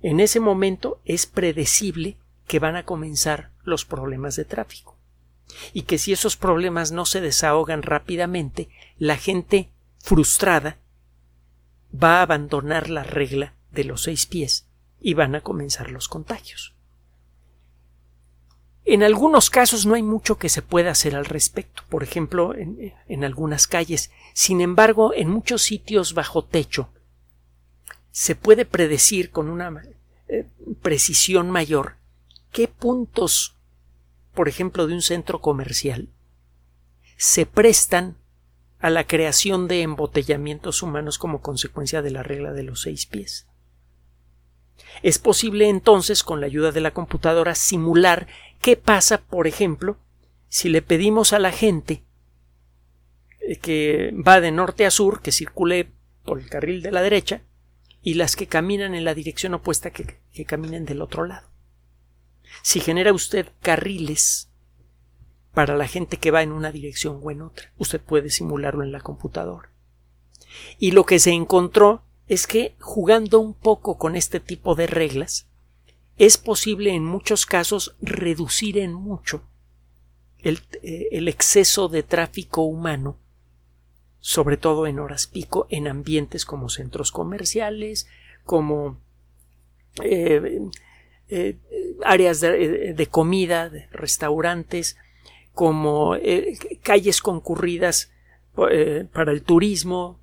En 0.00 0.18
ese 0.18 0.40
momento 0.40 1.00
es 1.04 1.26
predecible 1.26 2.16
que 2.48 2.58
van 2.58 2.74
a 2.74 2.84
comenzar 2.84 3.51
los 3.64 3.84
problemas 3.84 4.36
de 4.36 4.44
tráfico 4.44 4.96
y 5.72 5.82
que 5.82 5.98
si 5.98 6.12
esos 6.12 6.36
problemas 6.36 6.92
no 6.92 7.04
se 7.04 7.20
desahogan 7.20 7.82
rápidamente, 7.82 8.68
la 8.98 9.16
gente 9.16 9.70
frustrada 9.98 10.78
va 11.92 12.18
a 12.18 12.22
abandonar 12.22 12.90
la 12.90 13.02
regla 13.02 13.54
de 13.70 13.84
los 13.84 14.02
seis 14.02 14.26
pies 14.26 14.66
y 15.00 15.14
van 15.14 15.34
a 15.34 15.40
comenzar 15.40 15.90
los 15.90 16.08
contagios. 16.08 16.74
En 18.84 19.02
algunos 19.02 19.48
casos 19.48 19.86
no 19.86 19.94
hay 19.94 20.02
mucho 20.02 20.38
que 20.38 20.48
se 20.48 20.62
pueda 20.62 20.90
hacer 20.90 21.14
al 21.14 21.24
respecto, 21.24 21.82
por 21.88 22.02
ejemplo, 22.02 22.52
en, 22.54 23.24
algunas 23.24 23.68
calles. 23.68 24.10
Sin 24.32 24.60
embargo, 24.60 25.12
en 25.14 25.30
muchos 25.30 25.62
sitios 25.62 26.14
bajo 26.14 26.44
techo 26.44 26.88
se 28.10 28.34
puede 28.34 28.64
predecir 28.64 29.30
con 29.30 29.48
una 29.48 29.82
eh, 30.28 30.46
precisión 30.82 31.50
mayor 31.50 31.94
qué 32.52 32.68
puntos, 32.68 33.56
por 34.34 34.48
ejemplo, 34.48 34.86
de 34.86 34.94
un 34.94 35.02
centro 35.02 35.40
comercial, 35.40 36.08
se 37.16 37.46
prestan 37.46 38.16
a 38.78 38.90
la 38.90 39.06
creación 39.06 39.68
de 39.68 39.82
embotellamientos 39.82 40.82
humanos 40.82 41.18
como 41.18 41.40
consecuencia 41.40 42.02
de 42.02 42.10
la 42.10 42.22
regla 42.22 42.52
de 42.52 42.62
los 42.62 42.82
seis 42.82 43.06
pies. 43.06 43.46
Es 45.02 45.18
posible 45.18 45.68
entonces, 45.68 46.22
con 46.22 46.40
la 46.40 46.46
ayuda 46.46 46.72
de 46.72 46.80
la 46.80 46.92
computadora, 46.92 47.54
simular 47.54 48.26
qué 48.60 48.76
pasa, 48.76 49.22
por 49.22 49.46
ejemplo, 49.46 49.98
si 50.48 50.68
le 50.68 50.82
pedimos 50.82 51.32
a 51.32 51.38
la 51.38 51.52
gente 51.52 52.02
eh, 53.40 53.56
que 53.56 54.12
va 54.26 54.40
de 54.40 54.50
norte 54.50 54.84
a 54.84 54.90
sur 54.90 55.22
que 55.22 55.32
circule 55.32 55.90
por 56.24 56.40
el 56.40 56.48
carril 56.48 56.82
de 56.82 56.92
la 56.92 57.02
derecha 57.02 57.42
y 58.02 58.14
las 58.14 58.36
que 58.36 58.48
caminan 58.48 58.94
en 58.94 59.04
la 59.04 59.14
dirección 59.14 59.54
opuesta 59.54 59.90
que, 59.90 60.18
que 60.32 60.44
caminen 60.44 60.84
del 60.84 61.02
otro 61.02 61.24
lado. 61.24 61.51
Si 62.60 62.80
genera 62.80 63.12
usted 63.12 63.48
carriles 63.60 64.50
para 65.54 65.76
la 65.76 65.88
gente 65.88 66.18
que 66.18 66.30
va 66.30 66.42
en 66.42 66.52
una 66.52 66.72
dirección 66.72 67.20
o 67.22 67.30
en 67.30 67.42
otra, 67.42 67.72
usted 67.78 68.00
puede 68.00 68.30
simularlo 68.30 68.82
en 68.82 68.92
la 68.92 69.00
computadora. 69.00 69.70
Y 70.78 70.90
lo 70.90 71.06
que 71.06 71.18
se 71.18 71.30
encontró 71.30 72.02
es 72.28 72.46
que 72.46 72.74
jugando 72.78 73.40
un 73.40 73.54
poco 73.54 73.98
con 73.98 74.16
este 74.16 74.40
tipo 74.40 74.74
de 74.74 74.86
reglas, 74.86 75.46
es 76.18 76.38
posible 76.38 76.94
en 76.94 77.04
muchos 77.04 77.46
casos 77.46 77.96
reducir 78.00 78.78
en 78.78 78.92
mucho 78.92 79.42
el, 80.38 80.60
eh, 80.82 81.08
exceso 81.26 81.88
de 81.88 82.02
tráfico 82.02 82.62
humano, 82.62 83.18
sobre 84.20 84.56
todo 84.56 84.86
en 84.86 84.98
horas 84.98 85.26
pico, 85.26 85.66
en 85.70 85.88
ambientes 85.88 86.44
como 86.44 86.68
centros 86.68 87.12
comerciales, 87.12 88.06
como 88.44 89.00
eh, 90.02 90.60
eh, 91.34 91.56
áreas 92.04 92.40
de, 92.40 92.94
de, 92.94 93.06
comida, 93.06 93.70
de 93.70 93.86
restaurantes, 93.92 94.96
como 95.54 96.16
calles 96.82 97.20
concurridas 97.20 98.10
para 98.54 99.32
el 99.32 99.42
turismo, 99.42 100.18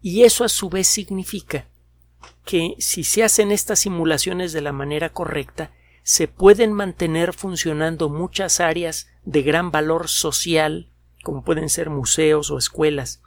y 0.00 0.22
eso 0.22 0.44
a 0.44 0.48
su 0.48 0.68
vez 0.68 0.86
significa 0.86 1.66
que 2.44 2.76
si 2.78 3.02
se 3.04 3.24
hacen 3.24 3.50
estas 3.50 3.80
simulaciones 3.80 4.52
de 4.52 4.60
la 4.60 4.72
manera 4.72 5.10
correcta, 5.10 5.72
se 6.04 6.28
pueden 6.28 6.72
mantener 6.72 7.32
funcionando 7.32 8.08
muchas 8.08 8.60
áreas 8.60 9.08
de 9.24 9.42
gran 9.42 9.72
valor 9.72 10.08
social, 10.08 10.88
como 11.24 11.42
pueden 11.42 11.68
ser 11.68 11.90
museos 11.90 12.52
o 12.52 12.58
escuelas, 12.58 13.20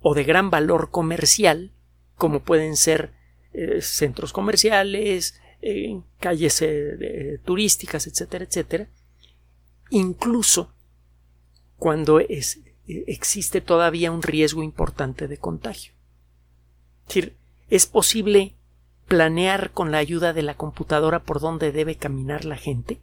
o 0.00 0.14
de 0.14 0.24
gran 0.24 0.50
valor 0.50 0.90
comercial, 0.90 1.72
como 2.16 2.40
pueden 2.40 2.76
ser 2.76 3.14
eh, 3.58 3.80
centros 3.80 4.34
comerciales, 4.34 5.40
eh, 5.62 5.98
calles 6.20 6.60
eh, 6.60 7.40
turísticas, 7.42 8.06
etcétera, 8.06 8.44
etcétera, 8.44 8.88
incluso 9.88 10.74
cuando 11.78 12.20
es, 12.20 12.60
existe 12.86 13.62
todavía 13.62 14.12
un 14.12 14.20
riesgo 14.22 14.62
importante 14.62 15.26
de 15.26 15.38
contagio. 15.38 15.94
Es 17.00 17.14
decir, 17.14 17.36
es 17.70 17.86
posible 17.86 18.54
planear 19.08 19.70
con 19.70 19.90
la 19.90 19.98
ayuda 19.98 20.34
de 20.34 20.42
la 20.42 20.58
computadora 20.58 21.22
por 21.22 21.40
dónde 21.40 21.72
debe 21.72 21.94
caminar 21.94 22.44
la 22.44 22.58
gente 22.58 23.00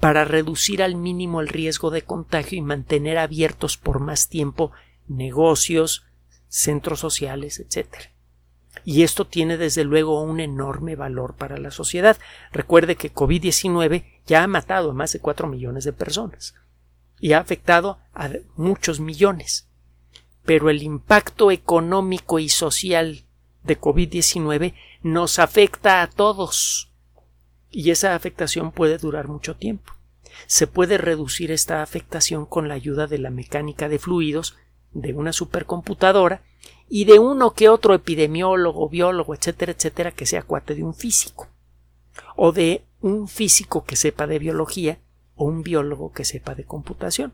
para 0.00 0.24
reducir 0.24 0.82
al 0.82 0.94
mínimo 0.94 1.42
el 1.42 1.48
riesgo 1.48 1.90
de 1.90 2.00
contagio 2.00 2.56
y 2.56 2.62
mantener 2.62 3.18
abiertos 3.18 3.76
por 3.76 4.00
más 4.00 4.28
tiempo 4.28 4.72
negocios, 5.06 6.06
centros 6.48 7.00
sociales, 7.00 7.60
etc. 7.60 8.15
Y 8.84 9.02
esto 9.02 9.26
tiene 9.26 9.56
desde 9.56 9.84
luego 9.84 10.22
un 10.22 10.40
enorme 10.40 10.96
valor 10.96 11.34
para 11.34 11.58
la 11.58 11.70
sociedad. 11.70 12.16
Recuerde 12.52 12.96
que 12.96 13.12
COVID-19 13.12 14.04
ya 14.26 14.42
ha 14.42 14.46
matado 14.46 14.90
a 14.90 14.94
más 14.94 15.12
de 15.12 15.20
cuatro 15.20 15.48
millones 15.48 15.84
de 15.84 15.92
personas 15.92 16.54
y 17.20 17.32
ha 17.32 17.38
afectado 17.38 17.98
a 18.14 18.30
muchos 18.56 19.00
millones. 19.00 19.68
Pero 20.44 20.70
el 20.70 20.82
impacto 20.82 21.50
económico 21.50 22.38
y 22.38 22.48
social 22.48 23.24
de 23.64 23.80
COVID-19 23.80 24.74
nos 25.02 25.38
afecta 25.38 26.02
a 26.02 26.08
todos 26.08 26.92
y 27.70 27.90
esa 27.90 28.14
afectación 28.14 28.72
puede 28.72 28.98
durar 28.98 29.28
mucho 29.28 29.56
tiempo. 29.56 29.92
Se 30.46 30.66
puede 30.66 30.98
reducir 30.98 31.50
esta 31.50 31.82
afectación 31.82 32.46
con 32.46 32.68
la 32.68 32.74
ayuda 32.74 33.06
de 33.06 33.18
la 33.18 33.30
mecánica 33.30 33.88
de 33.88 33.98
fluidos, 33.98 34.56
de 34.92 35.12
una 35.12 35.32
supercomputadora 35.32 36.42
y 36.88 37.04
de 37.04 37.18
uno 37.18 37.52
que 37.52 37.68
otro 37.68 37.94
epidemiólogo, 37.94 38.88
biólogo, 38.88 39.34
etcétera, 39.34 39.72
etcétera, 39.72 40.12
que 40.12 40.26
sea 40.26 40.42
cuate 40.42 40.74
de 40.74 40.84
un 40.84 40.94
físico, 40.94 41.48
o 42.36 42.52
de 42.52 42.84
un 43.00 43.28
físico 43.28 43.84
que 43.84 43.96
sepa 43.96 44.26
de 44.26 44.38
biología 44.38 44.98
o 45.34 45.44
un 45.44 45.62
biólogo 45.62 46.12
que 46.12 46.24
sepa 46.24 46.54
de 46.54 46.64
computación. 46.64 47.32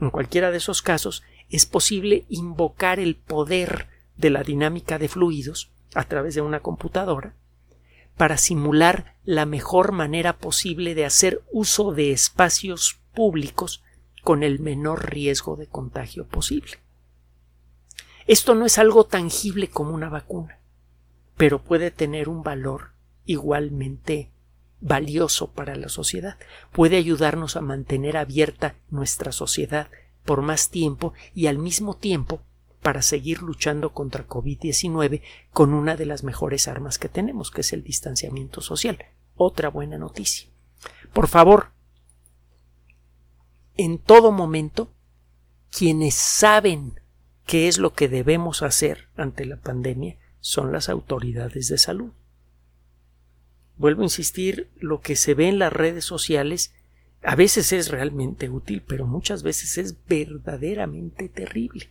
En 0.00 0.10
cualquiera 0.10 0.50
de 0.50 0.58
esos 0.58 0.82
casos 0.82 1.22
es 1.50 1.66
posible 1.66 2.24
invocar 2.28 3.00
el 3.00 3.16
poder 3.16 3.88
de 4.16 4.30
la 4.30 4.42
dinámica 4.42 4.98
de 4.98 5.08
fluidos 5.08 5.70
a 5.94 6.04
través 6.04 6.34
de 6.34 6.40
una 6.40 6.60
computadora 6.60 7.34
para 8.16 8.36
simular 8.36 9.16
la 9.24 9.46
mejor 9.46 9.92
manera 9.92 10.36
posible 10.36 10.94
de 10.94 11.04
hacer 11.04 11.42
uso 11.52 11.92
de 11.92 12.12
espacios 12.12 13.00
públicos 13.12 13.82
con 14.24 14.42
el 14.42 14.58
menor 14.58 15.10
riesgo 15.10 15.54
de 15.54 15.66
contagio 15.66 16.26
posible. 16.26 16.78
Esto 18.26 18.54
no 18.54 18.64
es 18.64 18.78
algo 18.78 19.04
tangible 19.04 19.68
como 19.68 19.94
una 19.94 20.08
vacuna, 20.08 20.58
pero 21.36 21.62
puede 21.62 21.90
tener 21.90 22.30
un 22.30 22.42
valor 22.42 22.92
igualmente 23.26 24.32
valioso 24.80 25.52
para 25.52 25.76
la 25.76 25.90
sociedad. 25.90 26.38
Puede 26.72 26.96
ayudarnos 26.96 27.56
a 27.56 27.60
mantener 27.60 28.16
abierta 28.16 28.76
nuestra 28.90 29.30
sociedad 29.30 29.88
por 30.24 30.40
más 30.40 30.70
tiempo 30.70 31.12
y 31.34 31.46
al 31.46 31.58
mismo 31.58 31.94
tiempo 31.94 32.40
para 32.80 33.02
seguir 33.02 33.42
luchando 33.42 33.92
contra 33.92 34.26
COVID-19 34.26 35.20
con 35.52 35.74
una 35.74 35.96
de 35.96 36.06
las 36.06 36.24
mejores 36.24 36.66
armas 36.66 36.98
que 36.98 37.10
tenemos, 37.10 37.50
que 37.50 37.60
es 37.60 37.74
el 37.74 37.84
distanciamiento 37.84 38.62
social. 38.62 38.98
Otra 39.36 39.68
buena 39.68 39.98
noticia. 39.98 40.48
Por 41.12 41.28
favor, 41.28 41.73
en 43.76 43.98
todo 43.98 44.32
momento, 44.32 44.92
quienes 45.70 46.14
saben 46.14 47.00
qué 47.46 47.68
es 47.68 47.78
lo 47.78 47.92
que 47.92 48.08
debemos 48.08 48.62
hacer 48.62 49.08
ante 49.16 49.44
la 49.44 49.56
pandemia 49.56 50.16
son 50.40 50.72
las 50.72 50.88
autoridades 50.88 51.68
de 51.68 51.78
salud. 51.78 52.12
Vuelvo 53.76 54.02
a 54.02 54.04
insistir, 54.04 54.70
lo 54.76 55.00
que 55.00 55.16
se 55.16 55.34
ve 55.34 55.48
en 55.48 55.58
las 55.58 55.72
redes 55.72 56.04
sociales 56.04 56.72
a 57.22 57.34
veces 57.34 57.72
es 57.72 57.90
realmente 57.90 58.50
útil, 58.50 58.82
pero 58.86 59.06
muchas 59.06 59.42
veces 59.42 59.78
es 59.78 60.06
verdaderamente 60.06 61.28
terrible. 61.28 61.90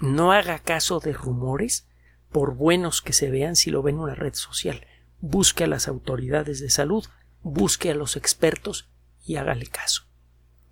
No 0.00 0.32
haga 0.32 0.58
caso 0.58 1.00
de 1.00 1.12
rumores, 1.12 1.86
por 2.30 2.54
buenos 2.54 3.02
que 3.02 3.12
se 3.12 3.30
vean 3.30 3.56
si 3.56 3.70
lo 3.70 3.82
ven 3.82 3.96
en 3.96 4.00
una 4.00 4.14
red 4.14 4.34
social. 4.34 4.86
Busque 5.20 5.64
a 5.64 5.68
las 5.68 5.86
autoridades 5.86 6.60
de 6.60 6.70
salud, 6.70 7.04
busque 7.42 7.90
a 7.90 7.94
los 7.94 8.16
expertos 8.16 8.90
y 9.24 9.36
hágale 9.36 9.66
caso. 9.66 10.11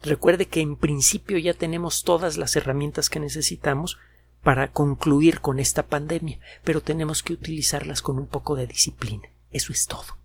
Recuerde 0.02 0.46
que 0.46 0.60
en 0.60 0.76
principio 0.76 1.38
ya 1.38 1.54
tenemos 1.54 2.04
todas 2.04 2.36
las 2.36 2.56
herramientas 2.56 3.10
que 3.10 3.20
necesitamos 3.20 3.98
para 4.42 4.72
concluir 4.72 5.40
con 5.40 5.58
esta 5.58 5.86
pandemia, 5.86 6.38
pero 6.64 6.80
tenemos 6.80 7.22
que 7.22 7.34
utilizarlas 7.34 8.00
con 8.00 8.18
un 8.18 8.26
poco 8.26 8.56
de 8.56 8.66
disciplina. 8.66 9.28
Eso 9.50 9.72
es 9.72 9.86
todo. 9.86 10.18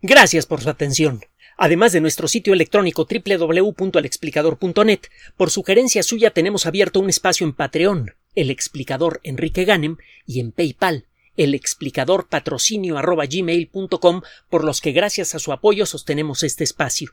Gracias 0.00 0.46
por 0.46 0.60
su 0.60 0.68
atención. 0.68 1.24
Además 1.56 1.92
de 1.92 2.00
nuestro 2.00 2.26
sitio 2.26 2.54
electrónico 2.54 3.06
www.alexplicador.net, 3.06 5.00
por 5.36 5.50
sugerencia 5.50 6.02
suya 6.02 6.30
tenemos 6.30 6.66
abierto 6.66 6.98
un 6.98 7.08
espacio 7.08 7.46
en 7.46 7.52
Patreon, 7.52 8.16
el 8.34 8.50
explicador 8.50 9.20
Enrique 9.22 9.64
Ganem, 9.64 9.98
y 10.26 10.40
en 10.40 10.50
PayPal, 10.50 11.06
el 11.36 11.54
explicador 11.54 12.26
patrocinio 12.28 12.96
por 14.50 14.64
los 14.64 14.80
que 14.80 14.92
gracias 14.92 15.36
a 15.36 15.38
su 15.38 15.52
apoyo 15.52 15.86
sostenemos 15.86 16.42
este 16.42 16.64
espacio. 16.64 17.12